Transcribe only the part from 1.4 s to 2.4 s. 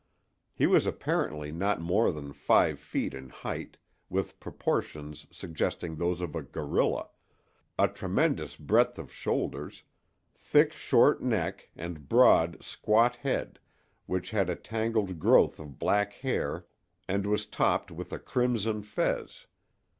not more than